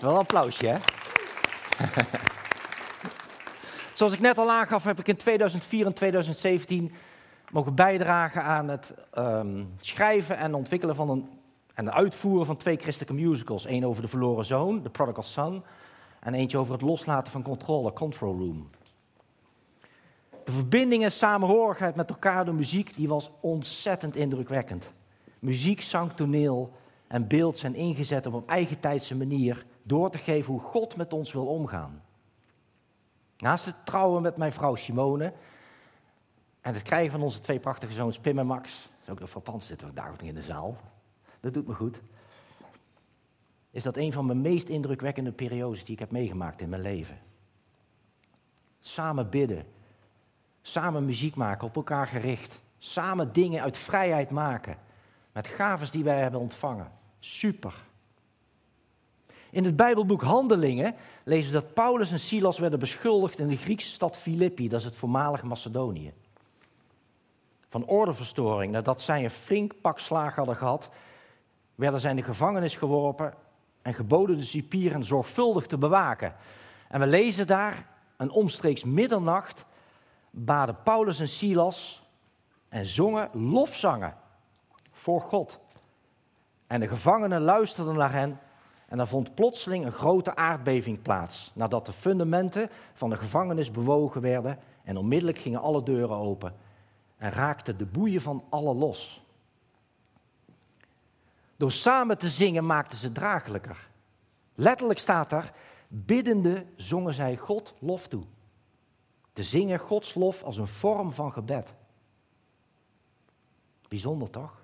Wel 0.00 0.10
een 0.10 0.16
applausje, 0.16 0.66
hè? 0.66 0.78
Zoals 3.94 4.12
ik 4.12 4.20
net 4.20 4.38
al 4.38 4.50
aangaf, 4.50 4.84
heb 4.84 4.98
ik 4.98 5.08
in 5.08 5.16
2004 5.16 5.86
en 5.86 5.92
2017 5.92 6.92
mogen 7.50 7.74
bijdragen 7.74 8.42
aan 8.42 8.68
het 8.68 8.94
ehm, 9.12 9.64
schrijven 9.80 10.36
en 10.36 10.54
ontwikkelen 10.54 10.94
van 10.94 11.10
een, 11.10 11.28
en 11.74 11.92
uitvoeren 11.92 12.46
van 12.46 12.56
twee 12.56 12.76
christelijke 12.76 13.14
musicals. 13.14 13.66
Eén 13.66 13.86
over 13.86 14.02
de 14.02 14.08
verloren 14.08 14.44
zoon, 14.44 14.82
The 14.82 14.90
Prodigal 14.90 15.22
Son, 15.22 15.64
en 16.20 16.34
eentje 16.34 16.58
over 16.58 16.72
het 16.72 16.82
loslaten 16.82 17.32
van 17.32 17.42
controle, 17.42 17.92
Control 17.92 18.36
Room. 18.38 18.70
De 20.44 20.52
verbinding 20.52 21.02
en 21.02 21.12
samenhorigheid 21.12 21.94
met 21.94 22.10
elkaar 22.10 22.44
door 22.44 22.54
muziek, 22.54 22.96
die 22.96 23.08
was 23.08 23.30
ontzettend 23.40 24.16
indrukwekkend. 24.16 24.92
Muziek, 25.38 25.80
zang, 25.80 26.12
toneel 26.12 26.72
en 27.08 27.28
beeld 27.28 27.58
zijn 27.58 27.74
ingezet 27.74 28.26
om 28.26 28.34
op 28.34 28.48
eigen 28.48 28.80
tijdse 28.80 29.16
manier 29.16 29.66
door 29.82 30.10
te 30.10 30.18
geven 30.18 30.52
hoe 30.52 30.62
God 30.62 30.96
met 30.96 31.12
ons 31.12 31.32
wil 31.32 31.46
omgaan. 31.46 32.02
Naast 33.36 33.64
het 33.64 33.86
trouwen 33.86 34.22
met 34.22 34.36
mijn 34.36 34.52
vrouw 34.52 34.74
Simone 34.74 35.32
en 36.60 36.74
het 36.74 36.82
krijgen 36.82 37.10
van 37.10 37.22
onze 37.22 37.40
twee 37.40 37.58
prachtige 37.58 37.92
zoons 37.92 38.18
Pim 38.18 38.38
en 38.38 38.46
Max, 38.46 38.88
ook 39.08 39.20
nog 39.20 39.30
frappant 39.30 39.62
zitten 39.62 39.86
we 39.86 39.92
vandaag 39.94 40.12
nog 40.18 40.28
in 40.28 40.34
de 40.34 40.42
zaal. 40.42 40.76
Dat 41.40 41.54
doet 41.54 41.66
me 41.66 41.74
goed. 41.74 42.00
is 43.70 43.82
dat 43.82 43.96
een 43.96 44.12
van 44.12 44.26
mijn 44.26 44.40
meest 44.40 44.68
indrukwekkende 44.68 45.32
periodes 45.32 45.84
die 45.84 45.92
ik 45.92 45.98
heb 45.98 46.10
meegemaakt 46.10 46.60
in 46.60 46.68
mijn 46.68 46.82
leven. 46.82 47.18
Samen 48.80 49.30
bidden, 49.30 49.66
samen 50.62 51.04
muziek 51.04 51.34
maken, 51.34 51.66
op 51.66 51.76
elkaar 51.76 52.06
gericht, 52.06 52.60
samen 52.78 53.32
dingen 53.32 53.62
uit 53.62 53.76
vrijheid 53.76 54.30
maken, 54.30 54.78
met 55.38 55.46
gaves 55.46 55.90
die 55.90 56.04
wij 56.04 56.20
hebben 56.20 56.40
ontvangen. 56.40 56.92
Super. 57.18 57.74
In 59.50 59.64
het 59.64 59.76
Bijbelboek 59.76 60.22
Handelingen 60.22 60.94
lezen 61.24 61.52
we 61.52 61.60
dat 61.60 61.74
Paulus 61.74 62.12
en 62.12 62.18
Silas 62.18 62.58
werden 62.58 62.78
beschuldigd 62.78 63.38
in 63.38 63.48
de 63.48 63.56
Griekse 63.56 63.90
stad 63.90 64.16
Filippi, 64.16 64.68
dat 64.68 64.78
is 64.80 64.84
het 64.84 64.96
voormalige 64.96 65.46
Macedonië. 65.46 66.12
Van 67.68 67.84
ordeverstoring, 67.84 68.72
nadat 68.72 69.00
zij 69.00 69.24
een 69.24 69.30
flink 69.30 69.80
pak 69.80 69.98
slaag 69.98 70.34
hadden 70.34 70.56
gehad, 70.56 70.90
werden 71.74 72.00
zij 72.00 72.10
in 72.10 72.16
de 72.16 72.22
gevangenis 72.22 72.76
geworpen 72.76 73.34
en 73.82 73.94
geboden 73.94 74.38
de 74.38 74.44
cipieren 74.44 75.04
zorgvuldig 75.04 75.66
te 75.66 75.78
bewaken. 75.78 76.34
En 76.88 77.00
we 77.00 77.06
lezen 77.06 77.46
daar, 77.46 77.86
een 78.16 78.30
omstreeks 78.30 78.84
middernacht, 78.84 79.66
baden 80.30 80.82
Paulus 80.82 81.20
en 81.20 81.28
Silas 81.28 82.02
en 82.68 82.86
zongen 82.86 83.30
lofzangen 83.32 84.26
voor 84.98 85.20
God. 85.20 85.58
En 86.66 86.80
de 86.80 86.88
gevangenen 86.88 87.40
luisterden 87.40 87.94
naar 87.94 88.12
hen 88.12 88.40
en 88.88 88.98
er 88.98 89.06
vond 89.06 89.34
plotseling 89.34 89.84
een 89.84 89.92
grote 89.92 90.36
aardbeving 90.36 91.02
plaats, 91.02 91.50
nadat 91.54 91.86
de 91.86 91.92
fundamenten 91.92 92.70
van 92.92 93.10
de 93.10 93.16
gevangenis 93.16 93.70
bewogen 93.70 94.20
werden 94.20 94.58
en 94.84 94.96
onmiddellijk 94.96 95.38
gingen 95.38 95.60
alle 95.60 95.82
deuren 95.82 96.16
open 96.16 96.54
en 97.16 97.30
raakten 97.30 97.78
de 97.78 97.86
boeien 97.86 98.20
van 98.20 98.44
alle 98.48 98.74
los. 98.74 99.26
Door 101.56 101.70
samen 101.70 102.18
te 102.18 102.28
zingen 102.28 102.66
maakten 102.66 102.98
ze 102.98 103.12
draaglijker. 103.12 103.88
Letterlijk 104.54 104.98
staat 104.98 105.32
er, 105.32 105.52
biddende 105.88 106.66
zongen 106.76 107.14
zij 107.14 107.36
God 107.36 107.74
lof 107.78 108.08
toe. 108.08 108.24
Te 109.32 109.42
zingen 109.42 109.78
Gods 109.78 110.14
lof 110.14 110.42
als 110.42 110.56
een 110.56 110.66
vorm 110.66 111.12
van 111.12 111.32
gebed. 111.32 111.74
Bijzonder 113.88 114.30
toch? 114.30 114.57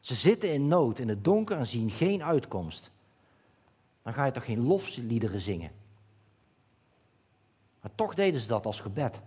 Ze 0.00 0.14
zitten 0.14 0.52
in 0.52 0.68
nood, 0.68 0.98
in 0.98 1.08
het 1.08 1.24
donker 1.24 1.56
en 1.56 1.66
zien 1.66 1.90
geen 1.90 2.22
uitkomst. 2.22 2.90
Dan 4.02 4.14
ga 4.14 4.24
je 4.24 4.32
toch 4.32 4.44
geen 4.44 4.66
lofliederen 4.66 5.40
zingen? 5.40 5.70
Maar 7.80 7.90
toch 7.94 8.14
deden 8.14 8.40
ze 8.40 8.48
dat 8.48 8.66
als 8.66 8.80
gebed. 8.80 9.20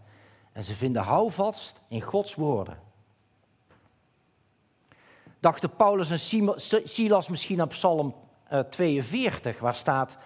En 0.52 0.64
ze 0.64 0.74
vinden 0.74 1.02
houvast 1.02 1.82
in 1.88 2.02
Gods 2.02 2.36
woorden. 2.36 2.80
Dachten 5.40 5.76
Paulus 5.76 6.10
en 6.32 6.54
Silas 6.84 7.30
misschien 7.30 7.62
aan 7.62 7.68
Psalm 7.68 8.16
42, 8.70 9.56
eh, 9.56 9.62
waar 9.62 9.76
staat: 9.76 10.18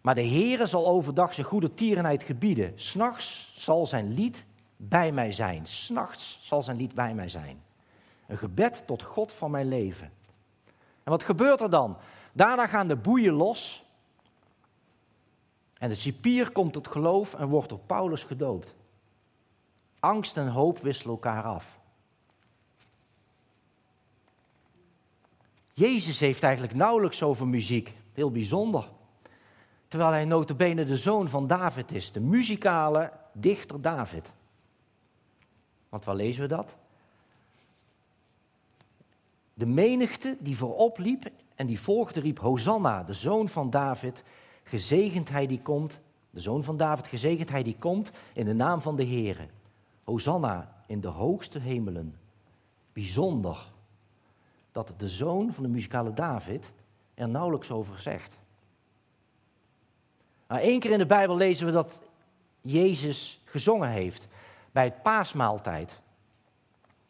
Maar 0.00 0.14
de 0.14 0.26
Heere 0.26 0.66
zal 0.66 0.86
overdag 0.86 1.34
zijn 1.34 1.46
goede 1.46 1.74
tierenheid 1.74 2.22
gebieden. 2.22 2.72
S'nachts 2.74 3.52
zal 3.54 3.86
zijn 3.86 4.12
lied 4.12 4.46
bij 4.76 5.12
mij 5.12 5.32
zijn. 5.32 5.66
S'nachts 5.66 6.38
zal 6.42 6.62
zijn 6.62 6.76
lied 6.76 6.94
bij 6.94 7.14
mij 7.14 7.28
zijn. 7.28 7.62
Een 8.28 8.38
gebed 8.38 8.86
tot 8.86 9.02
God 9.02 9.32
van 9.32 9.50
mijn 9.50 9.68
leven. 9.68 10.12
En 11.02 11.10
wat 11.10 11.22
gebeurt 11.22 11.60
er 11.60 11.70
dan? 11.70 11.96
Daarna 12.32 12.66
gaan 12.66 12.88
de 12.88 12.96
boeien 12.96 13.32
los. 13.32 13.84
En 15.78 15.88
de 15.88 15.94
cipier 15.94 16.52
komt 16.52 16.72
tot 16.72 16.88
geloof 16.88 17.34
en 17.34 17.48
wordt 17.48 17.68
door 17.68 17.78
Paulus 17.78 18.24
gedoopt. 18.24 18.74
Angst 20.00 20.36
en 20.36 20.48
hoop 20.48 20.78
wisselen 20.78 21.12
elkaar 21.12 21.42
af. 21.42 21.78
Jezus 25.72 26.20
heeft 26.20 26.42
eigenlijk 26.42 26.74
nauwelijks 26.74 27.22
over 27.22 27.46
muziek. 27.46 27.92
Heel 28.12 28.30
bijzonder. 28.30 28.88
Terwijl 29.88 30.10
hij 30.10 30.24
notabene 30.24 30.84
de 30.84 30.96
zoon 30.96 31.28
van 31.28 31.46
David 31.46 31.92
is. 31.92 32.12
De 32.12 32.20
muzikale 32.20 33.12
dichter 33.32 33.80
David. 33.80 34.32
Want 35.88 36.04
waar 36.04 36.14
lezen 36.14 36.42
we 36.42 36.48
dat? 36.48 36.76
De 39.58 39.66
menigte 39.66 40.36
die 40.40 40.56
voorop 40.56 40.98
liep 40.98 41.30
en 41.54 41.66
die 41.66 41.80
volgde 41.80 42.20
riep 42.20 42.38
Hosanna, 42.38 43.02
de 43.02 43.12
zoon 43.12 43.48
van 43.48 43.70
David. 43.70 44.22
Gezegend 44.62 45.28
hij 45.28 45.46
die 45.46 45.60
komt, 45.60 46.00
de 46.30 46.40
zoon 46.40 46.64
van 46.64 46.76
David, 46.76 47.06
gezegend 47.06 47.50
hij 47.50 47.62
die 47.62 47.76
komt 47.78 48.10
in 48.32 48.44
de 48.44 48.54
naam 48.54 48.80
van 48.80 48.96
de 48.96 49.04
Heere. 49.06 49.46
Hosanna 50.04 50.82
in 50.86 51.00
de 51.00 51.08
hoogste 51.08 51.58
hemelen. 51.58 52.18
Bijzonder 52.92 53.72
dat 54.72 54.92
de 54.96 55.08
zoon 55.08 55.52
van 55.52 55.62
de 55.62 55.68
muzikale 55.68 56.12
David 56.12 56.72
er 57.14 57.28
nauwelijks 57.28 57.70
over 57.70 58.00
zegt. 58.00 58.36
Maar 60.46 60.60
één 60.60 60.80
keer 60.80 60.90
in 60.90 60.98
de 60.98 61.06
Bijbel 61.06 61.36
lezen 61.36 61.66
we 61.66 61.72
dat 61.72 62.00
Jezus 62.60 63.40
gezongen 63.44 63.88
heeft 63.88 64.28
bij 64.72 64.84
het 64.84 65.02
paasmaaltijd, 65.02 66.00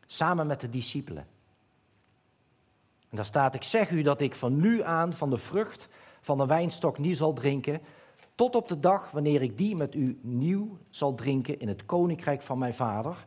samen 0.06 0.46
met 0.46 0.60
de 0.60 0.70
discipelen. 0.70 1.26
En 3.10 3.16
daar 3.16 3.24
staat, 3.24 3.54
ik 3.54 3.62
zeg 3.62 3.90
u 3.90 4.02
dat 4.02 4.20
ik 4.20 4.34
van 4.34 4.56
nu 4.56 4.82
aan 4.82 5.12
van 5.12 5.30
de 5.30 5.38
vrucht 5.38 5.88
van 6.20 6.38
de 6.38 6.46
wijnstok 6.46 6.98
niet 6.98 7.16
zal 7.16 7.32
drinken, 7.32 7.80
tot 8.34 8.54
op 8.54 8.68
de 8.68 8.80
dag 8.80 9.10
wanneer 9.10 9.42
ik 9.42 9.58
die 9.58 9.76
met 9.76 9.94
u 9.94 10.18
nieuw 10.22 10.78
zal 10.90 11.14
drinken 11.14 11.60
in 11.60 11.68
het 11.68 11.86
koninkrijk 11.86 12.42
van 12.42 12.58
mijn 12.58 12.74
vader. 12.74 13.26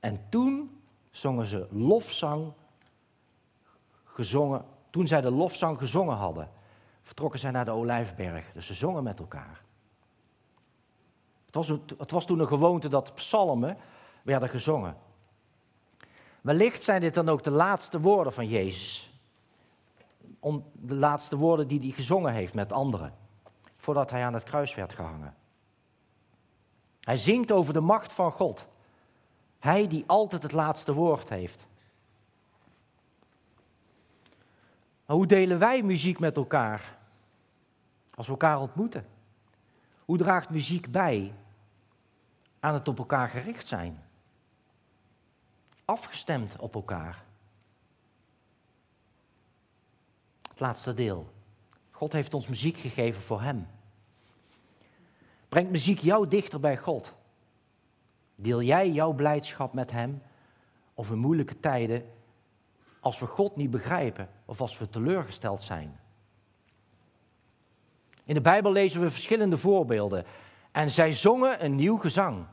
En 0.00 0.20
toen 0.28 0.80
zongen 1.10 1.46
ze 1.46 1.66
lofzang 1.70 2.52
gezongen. 4.04 4.64
Toen 4.90 5.06
zij 5.06 5.20
de 5.20 5.30
lofzang 5.30 5.78
gezongen 5.78 6.16
hadden, 6.16 6.50
vertrokken 7.02 7.40
zij 7.40 7.50
naar 7.50 7.64
de 7.64 7.70
Olijfberg. 7.70 8.52
Dus 8.52 8.66
ze 8.66 8.74
zongen 8.74 9.02
met 9.02 9.18
elkaar. 9.18 9.62
Het 11.46 11.54
was, 11.54 11.68
het 11.98 12.10
was 12.10 12.26
toen 12.26 12.38
een 12.38 12.46
gewoonte 12.46 12.88
dat 12.88 13.14
psalmen 13.14 13.76
werden 14.22 14.48
gezongen. 14.48 14.96
Wellicht 16.40 16.82
zijn 16.82 17.00
dit 17.00 17.14
dan 17.14 17.28
ook 17.28 17.42
de 17.42 17.50
laatste 17.50 18.00
woorden 18.00 18.32
van 18.32 18.48
Jezus. 18.48 19.07
Om 20.40 20.64
de 20.72 20.94
laatste 20.94 21.36
woorden 21.36 21.68
die 21.68 21.80
hij 21.80 21.90
gezongen 21.90 22.32
heeft 22.32 22.54
met 22.54 22.72
anderen. 22.72 23.14
Voordat 23.76 24.10
hij 24.10 24.24
aan 24.24 24.34
het 24.34 24.42
kruis 24.42 24.74
werd 24.74 24.92
gehangen. 24.92 25.34
Hij 27.00 27.16
zingt 27.16 27.52
over 27.52 27.72
de 27.72 27.80
macht 27.80 28.12
van 28.12 28.32
God. 28.32 28.68
Hij 29.58 29.86
die 29.86 30.04
altijd 30.06 30.42
het 30.42 30.52
laatste 30.52 30.92
woord 30.92 31.28
heeft. 31.28 31.66
Maar 35.06 35.16
hoe 35.16 35.26
delen 35.26 35.58
wij 35.58 35.82
muziek 35.82 36.18
met 36.18 36.36
elkaar? 36.36 36.98
Als 38.14 38.26
we 38.26 38.32
elkaar 38.32 38.60
ontmoeten. 38.60 39.06
Hoe 40.04 40.16
draagt 40.16 40.50
muziek 40.50 40.90
bij 40.90 41.34
aan 42.60 42.74
het 42.74 42.88
op 42.88 42.98
elkaar 42.98 43.28
gericht 43.28 43.66
zijn? 43.66 44.02
Afgestemd 45.84 46.56
op 46.56 46.74
elkaar. 46.74 47.24
Laatste 50.60 50.94
deel. 50.94 51.32
God 51.90 52.12
heeft 52.12 52.34
ons 52.34 52.48
muziek 52.48 52.76
gegeven 52.76 53.22
voor 53.22 53.40
Hem. 53.40 53.66
Brengt 55.48 55.70
muziek 55.70 55.98
jou 55.98 56.28
dichter 56.28 56.60
bij 56.60 56.76
God? 56.76 57.14
Deel 58.34 58.62
jij 58.62 58.90
jouw 58.90 59.12
blijdschap 59.12 59.72
met 59.72 59.90
Hem? 59.90 60.22
Of 60.94 61.10
in 61.10 61.18
moeilijke 61.18 61.60
tijden 61.60 62.04
als 63.00 63.18
we 63.18 63.26
God 63.26 63.56
niet 63.56 63.70
begrijpen 63.70 64.28
of 64.44 64.60
als 64.60 64.78
we 64.78 64.88
teleurgesteld 64.88 65.62
zijn. 65.62 66.00
In 68.24 68.34
de 68.34 68.40
Bijbel 68.40 68.72
lezen 68.72 69.00
we 69.00 69.10
verschillende 69.10 69.56
voorbeelden. 69.56 70.24
En 70.72 70.90
zij 70.90 71.12
zongen 71.12 71.64
een 71.64 71.74
nieuw 71.74 71.96
gezang. 71.96 72.46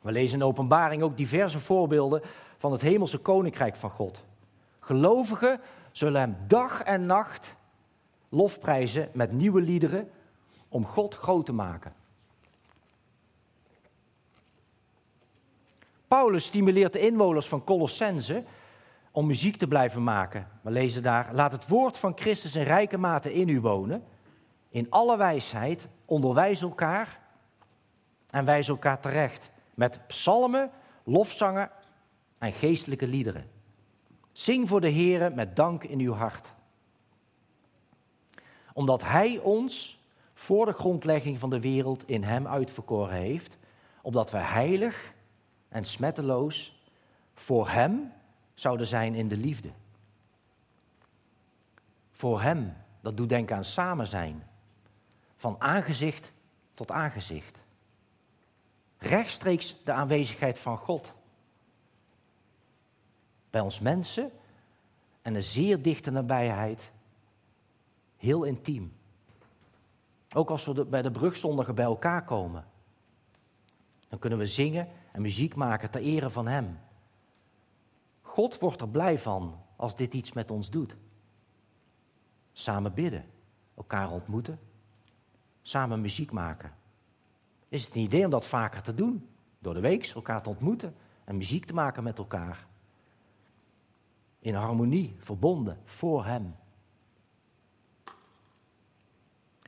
We 0.00 0.12
lezen 0.12 0.38
in 0.38 0.44
openbaring 0.44 1.02
ook 1.02 1.16
diverse 1.16 1.60
voorbeelden 1.60 2.22
van 2.58 2.72
het 2.72 2.80
hemelse 2.80 3.18
koninkrijk 3.18 3.76
van 3.76 3.90
God. 3.90 4.24
Gelovigen 4.80 5.60
zullen 5.96 6.20
hem 6.20 6.36
dag 6.46 6.82
en 6.82 7.06
nacht 7.06 7.56
lofprijzen 8.28 9.08
met 9.12 9.32
nieuwe 9.32 9.60
liederen 9.60 10.10
om 10.68 10.86
God 10.86 11.14
groot 11.14 11.46
te 11.46 11.52
maken. 11.52 11.94
Paulus 16.08 16.44
stimuleert 16.44 16.92
de 16.92 16.98
inwoners 16.98 17.48
van 17.48 17.64
Colossense 17.64 18.44
om 19.10 19.26
muziek 19.26 19.56
te 19.56 19.66
blijven 19.66 20.04
maken. 20.04 20.48
We 20.60 20.70
lezen 20.70 21.02
daar, 21.02 21.28
laat 21.32 21.52
het 21.52 21.68
woord 21.68 21.98
van 21.98 22.12
Christus 22.16 22.56
in 22.56 22.62
rijke 22.62 22.98
mate 22.98 23.34
in 23.34 23.48
u 23.48 23.60
wonen. 23.60 24.04
In 24.68 24.90
alle 24.90 25.16
wijsheid 25.16 25.88
onderwijs 26.04 26.62
elkaar 26.62 27.20
en 28.30 28.44
wijs 28.44 28.68
elkaar 28.68 29.00
terecht. 29.00 29.50
Met 29.74 30.06
psalmen, 30.06 30.70
lofzangen 31.04 31.70
en 32.38 32.52
geestelijke 32.52 33.06
liederen. 33.06 33.55
Zing 34.36 34.68
voor 34.68 34.80
de 34.80 34.88
Heer 34.88 35.32
met 35.32 35.56
dank 35.56 35.84
in 35.84 36.00
uw 36.00 36.12
hart. 36.12 36.54
Omdat 38.72 39.02
Hij 39.02 39.38
ons 39.38 39.98
voor 40.34 40.66
de 40.66 40.72
grondlegging 40.72 41.38
van 41.38 41.50
de 41.50 41.60
wereld 41.60 42.08
in 42.08 42.22
Hem 42.22 42.46
uitverkoren 42.46 43.16
heeft. 43.16 43.58
Opdat 44.02 44.30
wij 44.30 44.42
heilig 44.42 45.14
en 45.68 45.84
smetteloos 45.84 46.82
voor 47.34 47.68
Hem 47.68 48.12
zouden 48.54 48.86
zijn 48.86 49.14
in 49.14 49.28
de 49.28 49.36
liefde. 49.36 49.70
Voor 52.10 52.42
Hem, 52.42 52.76
dat 53.00 53.16
doet 53.16 53.28
denken 53.28 53.56
aan 53.56 53.64
samen 53.64 54.06
zijn. 54.06 54.46
Van 55.36 55.56
aangezicht 55.58 56.32
tot 56.74 56.90
aangezicht. 56.90 57.58
Rechtstreeks 58.98 59.76
de 59.84 59.92
aanwezigheid 59.92 60.58
van 60.58 60.78
God. 60.78 61.14
Bij 63.56 63.64
ons 63.64 63.80
mensen 63.80 64.30
en 65.22 65.34
een 65.34 65.42
zeer 65.42 65.82
dichte 65.82 66.10
nabijheid. 66.10 66.92
Heel 68.16 68.44
intiem. 68.44 68.92
Ook 70.34 70.50
als 70.50 70.64
we 70.64 70.84
bij 70.84 71.02
de 71.02 71.10
brugsondigen 71.10 71.74
bij 71.74 71.84
elkaar 71.84 72.24
komen. 72.24 72.64
Dan 74.08 74.18
kunnen 74.18 74.38
we 74.38 74.46
zingen 74.46 74.88
en 75.12 75.22
muziek 75.22 75.54
maken 75.54 75.90
ter 75.90 76.00
ere 76.00 76.30
van 76.30 76.46
Hem. 76.46 76.78
God 78.20 78.58
wordt 78.58 78.80
er 78.80 78.88
blij 78.88 79.18
van 79.18 79.60
als 79.76 79.96
dit 79.96 80.14
iets 80.14 80.32
met 80.32 80.50
ons 80.50 80.70
doet. 80.70 80.96
Samen 82.52 82.94
bidden, 82.94 83.24
elkaar 83.76 84.10
ontmoeten, 84.10 84.58
samen 85.62 86.00
muziek 86.00 86.30
maken. 86.30 86.74
Is 87.68 87.84
het 87.84 87.94
een 87.94 88.02
idee 88.02 88.24
om 88.24 88.30
dat 88.30 88.46
vaker 88.46 88.82
te 88.82 88.94
doen? 88.94 89.28
Door 89.58 89.74
de 89.74 89.80
week 89.80 90.06
elkaar 90.06 90.42
te 90.42 90.48
ontmoeten 90.48 90.94
en 91.24 91.36
muziek 91.36 91.64
te 91.64 91.74
maken 91.74 92.02
met 92.02 92.18
elkaar. 92.18 92.66
In 94.46 94.54
harmonie, 94.54 95.14
verbonden, 95.18 95.78
voor 95.84 96.24
Hem. 96.24 96.56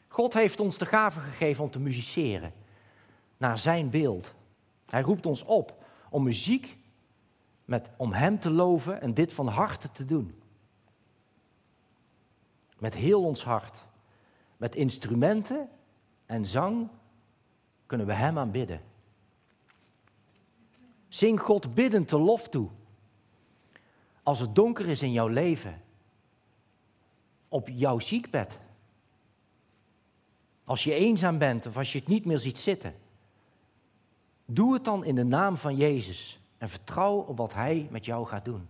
God 0.09 0.35
heeft 0.35 0.61
ons 0.61 0.79
de 0.79 0.87
gave 0.87 1.21
gegeven 1.21 1.65
om 1.65 1.71
te 1.71 1.79
musiceren 1.79 2.53
naar 3.37 3.59
Zijn 3.59 3.91
beeld. 3.91 4.35
Hij 4.87 5.03
roept 5.03 5.27
ons 5.27 5.45
op 5.45 5.85
om 6.11 6.23
muziek 6.23 6.77
met, 7.65 7.91
om 7.97 8.13
Hem 8.13 8.41
te 8.41 8.51
loven 8.51 9.01
en 9.01 9.15
dit 9.15 9.33
van 9.33 9.47
harte 9.47 9.91
te 9.91 10.05
doen. 10.05 10.43
Met 12.79 12.95
heel 12.95 13.25
ons 13.25 13.45
hart. 13.45 13.87
Met 14.57 14.75
instrumenten 14.75 15.69
en 16.27 16.47
zang 16.47 16.89
kunnen 17.87 18.07
we 18.07 18.13
Hem 18.13 18.39
aanbidden. 18.39 18.81
Zing 21.09 21.41
God 21.41 21.75
biddend 21.75 22.09
de 22.09 22.19
lof 22.19 22.49
toe. 22.49 22.69
Als 24.29 24.41
het 24.41 24.55
donker 24.55 24.89
is 24.89 25.03
in 25.03 25.13
jouw 25.13 25.27
leven, 25.27 25.81
op 27.49 27.69
jouw 27.69 27.99
ziekbed, 27.99 28.59
als 30.65 30.85
je 30.85 30.95
eenzaam 30.95 31.39
bent 31.39 31.67
of 31.67 31.77
als 31.77 31.93
je 31.93 31.99
het 31.99 32.09
niet 32.09 32.25
meer 32.25 32.39
ziet 32.39 32.59
zitten, 32.59 32.95
doe 34.45 34.73
het 34.75 34.85
dan 34.85 35.05
in 35.05 35.15
de 35.15 35.25
naam 35.25 35.57
van 35.57 35.77
Jezus 35.77 36.41
en 36.59 36.69
vertrouw 36.69 37.17
op 37.17 37.37
wat 37.37 37.55
Hij 37.55 37.89
met 37.91 38.05
jou 38.05 38.27
gaat 38.27 38.45
doen. 38.45 38.69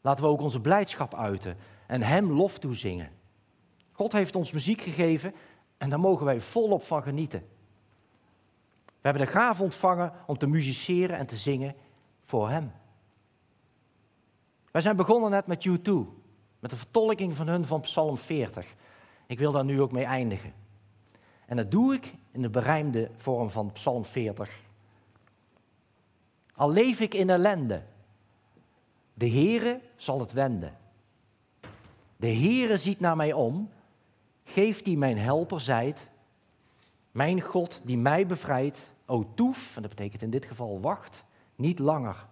Laten 0.00 0.24
we 0.24 0.30
ook 0.30 0.40
onze 0.40 0.60
blijdschap 0.60 1.14
uiten 1.14 1.56
en 1.86 2.02
Hem 2.02 2.32
lof 2.32 2.58
toezingen. 2.58 3.10
God 3.92 4.12
heeft 4.12 4.36
ons 4.36 4.50
muziek 4.50 4.80
gegeven 4.80 5.34
en 5.78 5.90
daar 5.90 6.00
mogen 6.00 6.24
wij 6.24 6.40
volop 6.40 6.84
van 6.84 7.02
genieten. 7.02 7.40
We 8.84 9.08
hebben 9.08 9.26
de 9.26 9.32
gave 9.32 9.62
ontvangen 9.62 10.12
om 10.26 10.38
te 10.38 10.46
musiceren 10.46 11.18
en 11.18 11.26
te 11.26 11.36
zingen 11.36 11.74
voor 12.24 12.48
Hem. 12.48 12.72
Wij 14.76 14.84
zijn 14.84 14.96
begonnen 14.96 15.30
net 15.30 15.46
met 15.46 15.68
U2, 15.68 15.92
met 16.58 16.70
de 16.70 16.76
vertolking 16.76 17.36
van 17.36 17.48
hun 17.48 17.64
van 17.64 17.80
Psalm 17.80 18.16
40. 18.16 18.74
Ik 19.26 19.38
wil 19.38 19.52
daar 19.52 19.64
nu 19.64 19.80
ook 19.80 19.92
mee 19.92 20.04
eindigen. 20.04 20.52
En 21.46 21.56
dat 21.56 21.70
doe 21.70 21.94
ik 21.94 22.14
in 22.30 22.42
de 22.42 22.48
berijmde 22.48 23.10
vorm 23.16 23.50
van 23.50 23.72
Psalm 23.72 24.04
40. 24.04 24.60
Al 26.54 26.72
leef 26.72 27.00
ik 27.00 27.14
in 27.14 27.30
ellende, 27.30 27.82
de 29.14 29.28
Heere 29.28 29.80
zal 29.96 30.20
het 30.20 30.32
wenden. 30.32 30.76
De 32.16 32.34
Heere 32.34 32.76
ziet 32.76 33.00
naar 33.00 33.16
mij 33.16 33.32
om, 33.32 33.70
geeft 34.44 34.84
die 34.84 34.98
mijn 34.98 35.18
helper 35.18 35.60
zijt, 35.60 36.10
mijn 37.10 37.40
God 37.40 37.80
die 37.84 37.98
mij 37.98 38.26
bevrijdt, 38.26 38.92
o 39.06 39.26
toef, 39.34 39.76
en 39.76 39.82
dat 39.82 39.90
betekent 39.90 40.22
in 40.22 40.30
dit 40.30 40.44
geval 40.44 40.80
wacht, 40.80 41.24
niet 41.54 41.78
langer, 41.78 42.26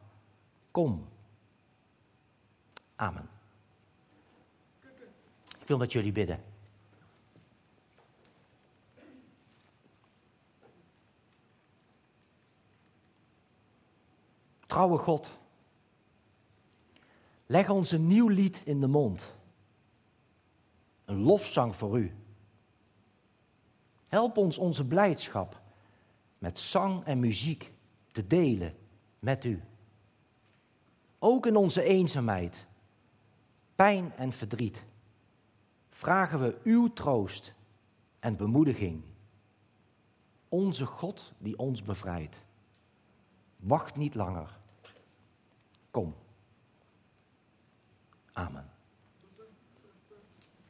kom. 0.71 1.13
Amen. 2.97 3.29
Ik 5.61 5.67
wil 5.71 5.79
met 5.79 5.93
jullie 5.93 6.13
bidden. 6.13 6.43
Trouwe 14.67 14.99
God, 14.99 15.39
leg 17.47 17.71
ons 17.71 17.91
een 17.91 18.07
nieuw 18.07 18.29
lied 18.29 18.63
in 18.65 18.81
de 18.81 18.87
mond. 18.87 19.35
Een 21.05 21.21
lofzang 21.21 21.77
voor 21.77 21.99
u. 21.99 22.15
Help 24.09 24.37
ons 24.37 24.59
onze 24.59 24.85
blijdschap 24.85 25.61
met 26.39 26.59
zang 26.59 27.05
en 27.05 27.19
muziek 27.21 27.73
te 28.13 28.27
delen 28.27 28.77
met 29.19 29.45
u. 29.45 29.63
Ook 31.19 31.47
in 31.47 31.57
onze 31.57 31.83
eenzaamheid, 31.83 32.67
pijn 33.75 34.13
en 34.17 34.33
verdriet 34.33 34.85
vragen 35.91 36.41
we 36.41 36.61
uw 36.65 36.93
troost 36.93 37.55
en 38.21 38.37
bemoediging. 38.37 39.03
Onze 40.49 40.87
God 40.87 41.33
die 41.39 41.59
ons 41.59 41.83
bevrijdt. 41.83 42.45
Wacht 43.57 43.97
niet 43.97 44.15
langer. 44.15 44.59
Kom. 45.91 46.15
Amen. 48.33 48.74